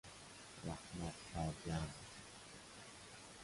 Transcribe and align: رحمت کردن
رحمت 0.65 1.13
کردن 1.35 1.87